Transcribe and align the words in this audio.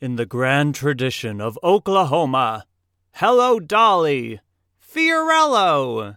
In 0.00 0.16
the 0.16 0.24
grand 0.24 0.74
tradition 0.74 1.42
of 1.42 1.58
Oklahoma, 1.62 2.64
Hello 3.16 3.60
Dolly, 3.60 4.40
Fiorello. 4.80 6.16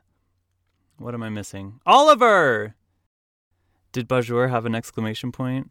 What 0.97 1.13
am 1.13 1.21
I 1.21 1.27
missing? 1.27 1.81
Oliver. 1.85 2.75
Did 3.91 4.07
Bajour 4.07 4.49
have 4.49 4.65
an 4.65 4.73
exclamation 4.73 5.33
point? 5.33 5.69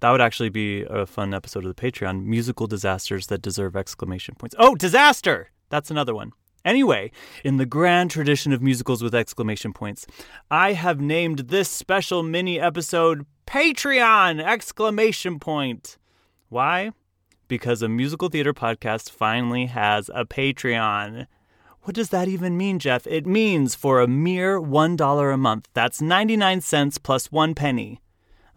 That 0.00 0.10
would 0.10 0.20
actually 0.20 0.48
be 0.48 0.82
a 0.82 1.06
fun 1.06 1.32
episode 1.32 1.64
of 1.64 1.76
the 1.76 1.80
Patreon. 1.80 2.24
Musical 2.24 2.66
disasters 2.66 3.28
that 3.28 3.40
deserve 3.40 3.76
exclamation 3.76 4.34
points. 4.34 4.56
Oh, 4.58 4.74
disaster! 4.74 5.52
That's 5.68 5.92
another 5.92 6.16
one. 6.16 6.32
Anyway, 6.64 7.12
in 7.44 7.56
the 7.56 7.66
grand 7.66 8.10
tradition 8.10 8.52
of 8.52 8.60
musicals 8.60 9.00
with 9.00 9.14
exclamation 9.14 9.72
points, 9.72 10.08
I 10.50 10.72
have 10.72 11.00
named 11.00 11.50
this 11.50 11.68
special 11.68 12.24
mini 12.24 12.58
episode 12.58 13.26
Patreon! 13.46 14.42
Exclamation 14.42 15.38
point. 15.38 15.98
Why? 16.48 16.90
Because 17.48 17.82
a 17.82 17.88
musical 17.88 18.28
theater 18.28 18.52
podcast 18.52 19.10
finally 19.10 19.66
has 19.66 20.10
a 20.14 20.24
Patreon. 20.24 21.26
What 21.82 21.94
does 21.94 22.10
that 22.10 22.28
even 22.28 22.58
mean, 22.58 22.78
Jeff? 22.78 23.06
It 23.06 23.26
means 23.26 23.74
for 23.74 24.00
a 24.00 24.06
mere 24.06 24.60
$1 24.60 25.34
a 25.34 25.36
month. 25.38 25.68
That's 25.72 26.02
99 26.02 26.60
cents 26.60 26.98
plus 26.98 27.32
one 27.32 27.54
penny. 27.54 28.00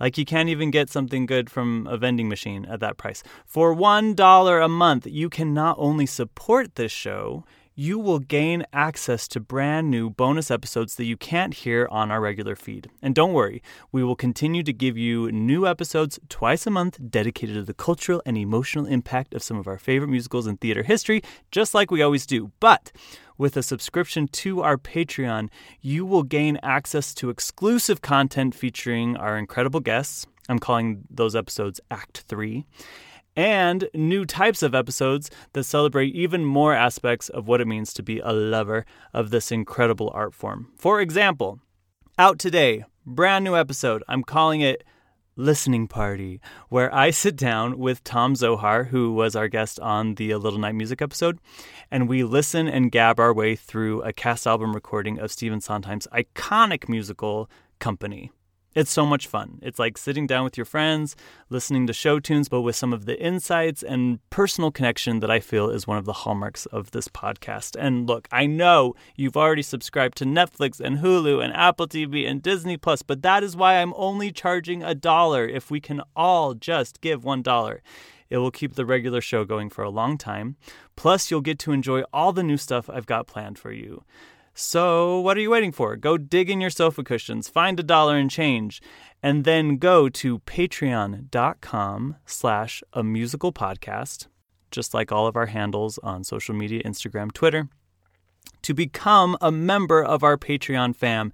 Like 0.02 0.17
you 0.17 0.25
can't 0.25 0.50
even 0.50 0.72
get 0.72 0.89
something 0.89 1.25
good 1.25 1.50
from 1.50 1.88
a 1.88 1.95
vending 1.95 2.28
machine 2.28 2.66
at 2.66 2.80
that 2.81 2.98
price. 2.98 3.23
For 3.45 3.73
$1 3.73 4.66
a 4.66 4.67
month, 4.67 5.08
you 5.08 5.30
can 5.30 5.53
not 5.53 5.78
only 5.80 6.05
support 6.05 6.76
this 6.76 6.92
show, 6.92 7.45
you 7.75 7.97
will 7.97 8.19
gain 8.19 8.66
access 8.73 9.27
to 9.30 9.39
brand 9.39 9.89
new 9.89 10.09
bonus 10.09 10.52
episodes 10.52 10.95
that 10.95 11.05
you 11.05 11.16
can't 11.16 11.53
hear 11.53 11.88
on 11.89 12.11
our 12.11 12.19
regular 12.19 12.55
feed. 12.55 12.89
And 13.02 13.16
don't 13.16 13.33
worry, 13.33 13.64
we 13.91 14.03
will 14.03 14.16
continue 14.16 14.61
to 14.64 14.73
give 14.73 14.97
you 14.97 15.31
new 15.31 15.66
episodes 15.66 16.20
twice 16.30 16.67
a 16.67 16.70
month 16.70 16.99
dedicated 17.09 17.55
to 17.55 17.64
the 17.64 17.73
cultural 17.73 18.21
and 18.26 18.37
emotional 18.37 18.86
impact 18.86 19.33
of 19.33 19.43
some 19.43 19.58
of 19.58 19.67
our 19.67 19.77
favorite 19.77 20.09
musicals 20.09 20.48
in 20.48 20.58
theater 20.58 20.83
history, 20.83 21.21
just 21.49 21.73
like 21.73 21.92
we 21.92 22.02
always 22.02 22.26
do. 22.26 22.52
But 22.59 22.92
with 23.37 23.55
a 23.55 23.64
subscription 23.64 24.27
to 24.27 24.61
our 24.61 24.77
Patreon, 24.77 25.49
you 25.80 26.05
will 26.05 26.23
gain 26.23 26.59
access 26.61 27.14
to 27.15 27.30
exclusive 27.30 28.02
content 28.02 28.53
featuring 28.53 29.15
our 29.15 29.38
incredible 29.38 29.80
guests. 29.80 30.27
I'm 30.49 30.59
calling 30.59 31.03
those 31.09 31.36
episodes 31.36 31.80
Act 31.89 32.26
3 32.27 32.65
and 33.36 33.89
new 33.93 34.25
types 34.25 34.61
of 34.61 34.75
episodes 34.75 35.30
that 35.53 35.64
celebrate 35.64 36.14
even 36.14 36.45
more 36.45 36.73
aspects 36.73 37.30
of 37.30 37.47
what 37.47 37.61
it 37.61 37.67
means 37.67 37.93
to 37.93 38.03
be 38.03 38.19
a 38.19 38.31
lover 38.31 38.86
of 39.14 39.30
this 39.30 39.52
incredible 39.52 40.11
art 40.14 40.33
form. 40.33 40.71
For 40.77 41.02
example, 41.02 41.59
out 42.17 42.39
today, 42.39 42.86
brand 43.05 43.43
new 43.43 43.55
episode. 43.55 44.03
I'm 44.08 44.23
calling 44.23 44.61
it 44.61 44.83
Listening 45.37 45.87
Party, 45.87 46.41
where 46.70 46.93
I 46.93 47.09
sit 47.09 47.36
down 47.37 47.80
with 47.80 48.03
Tom 48.03 48.36
Zohar, 48.36 48.86
who 48.86 49.14
was 49.14 49.36
our 49.36 49.47
guest 49.47 49.80
on 49.80 50.15
the 50.15 50.36
Little 50.36 50.59
Night 50.59 50.75
Music 50.75 51.02
episode, 51.02 51.39
and 51.89 52.09
we 52.09 52.23
listen 52.23 52.67
and 52.67 52.91
gab 52.91 53.20
our 53.20 53.33
way 53.33 53.55
through 53.55 54.02
a 54.02 54.11
cast 54.11 54.45
album 54.45 54.73
recording 54.73 55.20
of 55.20 55.31
Stephen 55.31 55.61
Sondheim's 55.61 56.08
iconic 56.08 56.89
musical 56.89 57.49
Company. 57.80 58.30
It's 58.73 58.92
so 58.92 59.05
much 59.05 59.27
fun. 59.27 59.59
It's 59.61 59.80
like 59.80 59.98
sitting 59.98 60.27
down 60.27 60.45
with 60.45 60.58
your 60.58 60.65
friends, 60.65 61.17
listening 61.49 61.87
to 61.87 61.93
show 61.93 62.21
tunes, 62.21 62.48
but 62.48 62.61
with 62.61 62.76
some 62.76 62.93
of 62.93 63.05
the 63.05 63.21
insights 63.21 63.83
and 63.83 64.20
personal 64.30 64.71
connection 64.71 65.20
that 65.20 65.30
I 65.30 65.42
feel 65.42 65.70
is 65.70 65.86
one 65.86 65.98
of 65.98 66.05
the 66.05 66.14
hallmarks 66.14 66.67
of 66.67 66.92
this 66.92 67.09
podcast. 67.09 67.76
And 67.77 68.08
look, 68.08 68.30
I 68.32 68.45
know 68.45 68.95
you've 69.17 69.36
already 69.36 69.61
subscribed 69.61 70.17
to 70.20 70.26
Netflix 70.26 70.80
and 70.80 70.99
Hulu 70.99 71.43
and 71.43 71.54
Apple 71.54 71.86
TV 71.86 72.26
and 72.26 72.42
Disney 72.42 72.77
Plus, 72.77 73.02
but 73.02 73.21
that 73.23 73.43
is 73.43 73.58
why 73.58 73.76
I'm 73.76 73.93
only 73.98 74.32
charging 74.32 74.83
a 74.83 74.95
dollar 74.95 75.45
if 75.45 75.70
we 75.70 75.82
can 75.82 76.02
all 76.15 76.53
just 76.53 77.02
give 77.02 77.26
one 77.26 77.42
dollar. 77.42 77.82
It 78.30 78.38
will 78.38 78.52
keep 78.52 78.76
the 78.76 78.86
regular 78.86 79.20
show 79.20 79.43
going 79.43 79.70
for 79.70 79.83
a 79.83 79.89
long 79.89 80.17
time. 80.17 80.55
Plus, 80.95 81.30
you'll 81.30 81.42
get 81.42 81.59
to 81.59 81.73
enjoy 81.73 82.03
all 82.14 82.32
the 82.32 82.43
new 82.43 82.55
stuff 82.55 82.89
I've 82.89 83.05
got 83.05 83.27
planned 83.27 83.59
for 83.59 83.73
you. 83.73 84.05
So, 84.54 85.20
what 85.20 85.38
are 85.38 85.42
you 85.42 85.50
waiting 85.50 85.72
for? 85.72 85.95
Go 85.95 86.17
dig 86.17 86.50
in 86.50 86.60
your 86.60 86.70
sofa 86.70 87.04
cushions, 87.04 87.48
find 87.48 87.80
a 87.80 87.84
dollar 87.84 88.17
and 88.17 88.30
change, 88.30 88.82
and 89.23 89.45
then 89.45 89.78
go 89.78 90.10
to 90.10 90.39
patreon.com 90.39 92.16
slash 92.26 92.84
a 92.94 93.04
musical 93.04 93.54
podcast, 93.54 94.28
just 94.70 94.94
like 94.94 95.12
all 95.12 95.26
of 95.28 95.36
our 95.36 95.48
handles 95.48 95.98
on 96.00 96.23
social 96.23 96.54
media, 96.54 96.84
Instagram, 96.84 97.32
Twitter, 97.32 97.70
to 98.64 98.73
become 98.73 99.38
a 99.39 99.52
member 99.52 100.04
of 100.04 100.23
our 100.23 100.38
Patreon 100.38 100.95
fam. 100.95 101.32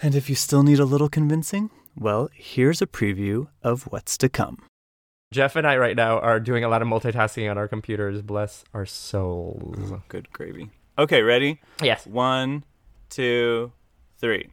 And 0.00 0.14
if 0.14 0.28
you 0.28 0.34
still 0.34 0.62
need 0.62 0.78
a 0.78 0.84
little 0.84 1.08
convincing, 1.08 1.70
well, 1.96 2.28
here's 2.34 2.80
a 2.80 2.86
preview 2.86 3.48
of 3.62 3.84
what's 3.84 4.16
to 4.18 4.28
come. 4.28 4.64
Jeff 5.32 5.56
and 5.56 5.66
I 5.66 5.76
right 5.76 5.96
now 5.96 6.18
are 6.18 6.38
doing 6.40 6.62
a 6.62 6.68
lot 6.68 6.82
of 6.82 6.88
multitasking 6.88 7.50
on 7.50 7.56
our 7.56 7.66
computers. 7.66 8.20
Bless 8.22 8.64
our 8.74 8.84
souls. 8.84 9.90
Oh, 9.90 10.02
good 10.08 10.30
gravy. 10.32 10.70
Okay, 10.98 11.22
ready? 11.22 11.60
Yes. 11.82 12.06
One, 12.06 12.64
two, 13.08 13.72
three. 14.18 14.48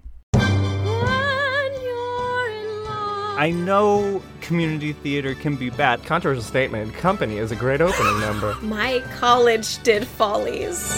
I 3.40 3.52
know 3.56 4.22
community 4.42 4.94
theater 4.94 5.34
can 5.34 5.56
be 5.56 5.70
bad. 5.70 6.04
Controversial 6.04 6.44
statement. 6.44 6.94
Company 6.94 7.38
is 7.38 7.52
a 7.52 7.56
great 7.56 7.82
opening 7.82 8.20
number. 8.20 8.56
My 8.62 9.02
college 9.18 9.82
did 9.84 10.06
Follies. 10.08 10.98